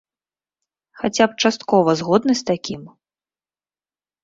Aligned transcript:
Хаця 1.01 1.27
б 1.33 1.45
часткова 1.45 1.95
згодны 2.01 2.33
з 2.41 2.49
такім? 2.51 2.81